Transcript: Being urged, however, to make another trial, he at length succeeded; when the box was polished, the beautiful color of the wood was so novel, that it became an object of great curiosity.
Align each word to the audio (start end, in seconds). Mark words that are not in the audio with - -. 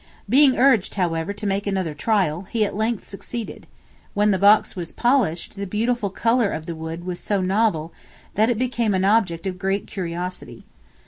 Being 0.27 0.57
urged, 0.57 0.95
however, 0.95 1.31
to 1.31 1.45
make 1.45 1.67
another 1.67 1.93
trial, 1.93 2.47
he 2.49 2.65
at 2.65 2.75
length 2.75 3.05
succeeded; 3.07 3.67
when 4.15 4.31
the 4.31 4.39
box 4.39 4.75
was 4.75 4.91
polished, 4.91 5.55
the 5.55 5.67
beautiful 5.67 6.09
color 6.09 6.49
of 6.51 6.65
the 6.65 6.73
wood 6.73 7.03
was 7.03 7.19
so 7.19 7.39
novel, 7.39 7.93
that 8.33 8.49
it 8.49 8.57
became 8.57 8.95
an 8.95 9.05
object 9.05 9.45
of 9.45 9.59
great 9.59 9.85
curiosity. 9.85 10.65